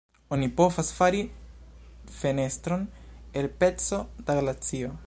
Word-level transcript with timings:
Oni 0.35 0.45
povas 0.61 0.87
fari 0.99 1.19
fenestron 2.21 2.89
el 3.43 3.51
peco 3.63 4.05
da 4.25 4.41
glacio. 4.43 4.95